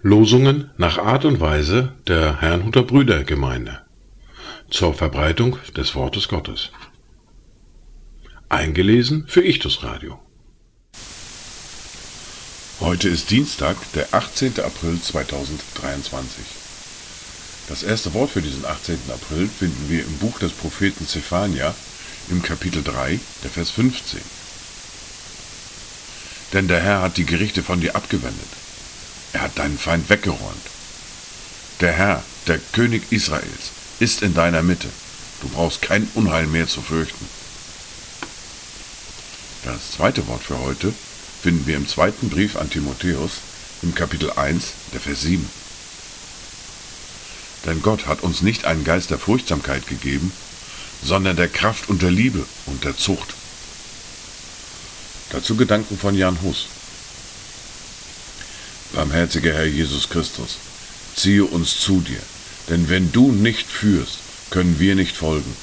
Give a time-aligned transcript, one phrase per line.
[0.00, 3.80] Losungen nach Art und Weise der Herrnhuter Brüdergemeinde
[4.70, 6.70] zur Verbreitung des Wortes Gottes.
[8.48, 10.18] Eingelesen für Ichtus Radio.
[12.80, 14.60] Heute ist Dienstag, der 18.
[14.60, 16.44] April 2023.
[17.68, 18.98] Das erste Wort für diesen 18.
[19.12, 21.74] April finden wir im Buch des Propheten Zephania
[22.30, 24.20] im Kapitel 3, der Vers 15.
[26.52, 28.48] Denn der Herr hat die Gerichte von dir abgewendet.
[29.32, 30.66] Er hat deinen Feind weggeräumt.
[31.80, 34.88] Der Herr, der König Israels, ist in deiner Mitte.
[35.42, 37.26] Du brauchst kein Unheil mehr zu fürchten.
[39.64, 40.92] Das zweite Wort für heute
[41.42, 43.32] finden wir im zweiten Brief an Timotheus
[43.82, 45.48] im Kapitel 1, der Vers 7.
[47.66, 50.32] Denn Gott hat uns nicht einen Geist der Furchtsamkeit gegeben,
[51.04, 53.34] sondern der Kraft und der Liebe und der Zucht.
[55.30, 56.66] Dazu Gedanken von Jan Hus.
[58.92, 60.56] Barmherziger Herr Jesus Christus,
[61.14, 62.22] ziehe uns zu dir,
[62.68, 64.18] denn wenn du nicht führst,
[64.50, 65.54] können wir nicht folgen.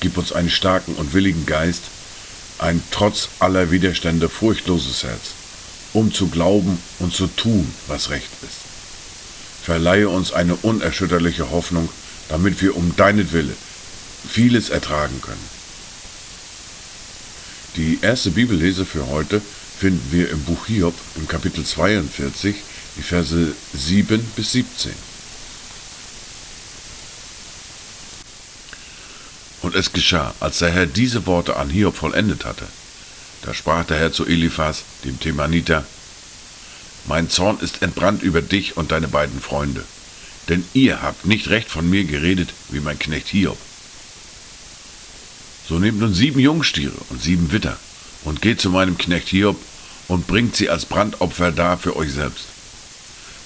[0.00, 1.82] Gib uns einen starken und willigen Geist,
[2.58, 5.32] ein trotz aller Widerstände furchtloses Herz,
[5.92, 8.64] um zu glauben und zu tun, was recht ist.
[9.64, 11.88] Verleihe uns eine unerschütterliche Hoffnung,
[12.28, 13.54] damit wir um deinetwille
[14.28, 15.48] vieles ertragen können.
[17.76, 19.42] Die erste Bibellese für heute
[19.78, 22.54] finden wir im Buch Hiob im Kapitel 42,
[22.96, 24.92] die Verse 7 bis 17.
[29.62, 32.66] Und es geschah, als der Herr diese Worte an Hiob vollendet hatte,
[33.42, 35.84] da sprach der Herr zu Eliphas, dem Themaniter,
[37.06, 39.84] Mein Zorn ist entbrannt über dich und deine beiden Freunde,
[40.48, 43.58] denn ihr habt nicht recht von mir geredet, wie mein Knecht Hiob.
[45.68, 47.78] So nehmt nun sieben Jungstiere und sieben Witter
[48.24, 49.56] und geht zu meinem Knecht Hiob
[50.08, 52.46] und bringt sie als Brandopfer dar für euch selbst.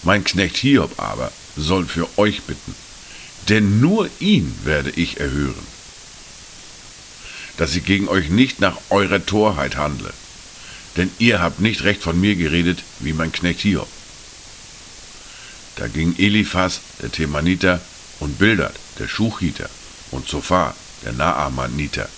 [0.02, 2.74] Mein Knecht Hiob aber soll für euch bitten,
[3.48, 5.66] denn nur ihn werde ich erhören,
[7.56, 10.12] dass ich gegen euch nicht nach eurer Torheit handle,
[10.96, 13.88] denn ihr habt nicht recht von mir geredet, wie mein Knecht Hiob.
[15.76, 17.80] Da ging Eliphas, der Themaniter,
[18.18, 19.70] und Bildad, der Schuchiter,
[20.10, 20.74] und Zophar,
[21.04, 22.08] der Naamaniter,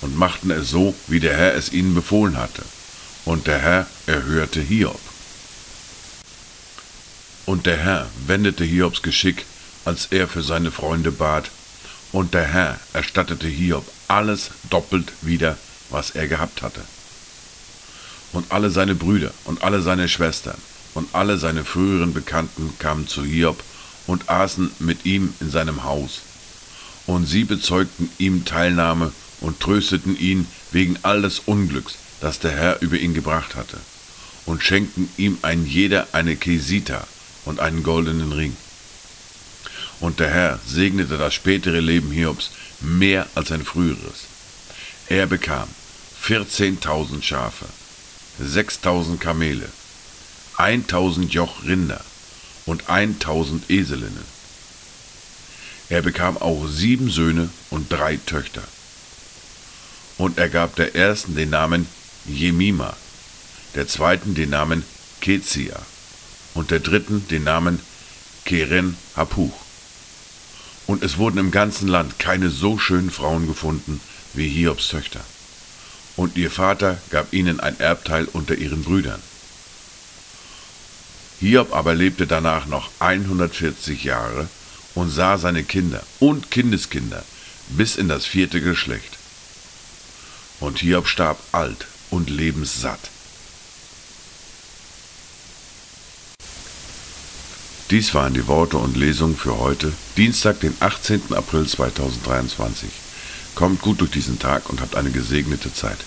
[0.00, 2.62] und machten es so, wie der Herr es ihnen befohlen hatte.
[3.24, 5.00] Und der Herr erhörte Hiob.
[7.46, 9.46] Und der Herr wendete Hiobs Geschick,
[9.84, 11.50] als er für seine Freunde bat,
[12.12, 15.56] und der Herr erstattete Hiob alles doppelt wieder,
[15.90, 16.82] was er gehabt hatte.
[18.32, 20.58] Und alle seine Brüder und alle seine Schwestern
[20.94, 23.62] und alle seine früheren Bekannten kamen zu Hiob
[24.06, 26.22] und aßen mit ihm in seinem Haus.
[27.12, 29.12] Und sie bezeugten ihm Teilnahme
[29.42, 33.76] und trösteten ihn wegen all des Unglücks, das der Herr über ihn gebracht hatte,
[34.46, 37.06] und schenkten ihm ein jeder eine Kesita
[37.44, 38.56] und einen goldenen Ring.
[40.00, 42.48] Und der Herr segnete das spätere Leben Hiobs
[42.80, 44.24] mehr als sein früheres.
[45.06, 45.68] Er bekam
[46.24, 47.66] 14.000 Schafe,
[48.42, 49.68] 6.000 Kamele,
[50.56, 52.02] 1.000 Joch Rinder
[52.64, 54.31] und 1.000 Eselinnen.
[55.88, 58.62] Er bekam auch sieben Söhne und drei Töchter.
[60.18, 61.86] Und er gab der ersten den Namen
[62.26, 62.96] Jemima,
[63.74, 64.84] der zweiten den Namen
[65.20, 65.80] Kezia
[66.54, 67.80] und der dritten den Namen
[68.44, 69.54] Keren Hapuch.
[70.86, 74.00] Und es wurden im ganzen Land keine so schönen Frauen gefunden
[74.34, 75.20] wie Hiobs Töchter.
[76.16, 79.22] Und ihr Vater gab ihnen ein Erbteil unter ihren Brüdern.
[81.40, 84.48] Hiob aber lebte danach noch 140 Jahre
[84.94, 87.24] und sah seine Kinder und Kindeskinder
[87.68, 89.18] bis in das vierte Geschlecht.
[90.60, 93.10] Und Hiob starb alt und lebenssatt.
[97.90, 101.34] Dies waren die Worte und Lesungen für heute, Dienstag, den 18.
[101.34, 102.88] April 2023.
[103.54, 105.98] Kommt gut durch diesen Tag und habt eine gesegnete Zeit.